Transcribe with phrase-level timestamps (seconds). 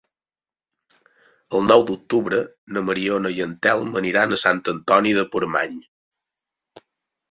[1.59, 2.41] El nou d'octubre
[2.79, 5.83] na Mariona i en Telm aniran a Sant Antoni de Portmany.